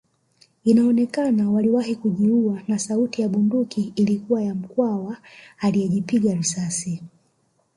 [0.63, 5.17] Inaonekana waliwahi kujiua na sauti ya bunduki ilikuwa ya Mkwawa
[5.59, 7.03] aliyejipiga risasi